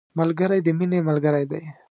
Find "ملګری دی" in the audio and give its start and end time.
1.09-1.63